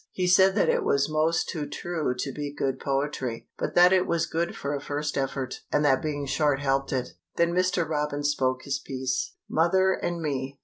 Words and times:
He 0.11 0.25
said 0.25 0.55
that 0.55 0.67
it 0.67 0.83
was 0.83 1.07
'most 1.11 1.47
too 1.47 1.67
true 1.67 2.15
to 2.17 2.31
be 2.31 2.51
good 2.51 2.79
poetry, 2.79 3.47
but 3.59 3.75
that 3.75 3.93
it 3.93 4.07
was 4.07 4.25
good 4.25 4.55
for 4.55 4.73
a 4.73 4.81
first 4.81 5.15
effort, 5.15 5.59
and 5.71 5.85
that 5.85 6.01
being 6.01 6.25
short 6.25 6.59
helped 6.59 6.91
it. 6.91 7.09
Then 7.35 7.53
Mr. 7.53 7.87
Robin 7.87 8.23
spoke 8.23 8.63
his 8.63 8.79
piece: 8.79 9.35
MOTHER 9.47 9.93
AND 9.93 10.19
ME. 10.19 10.57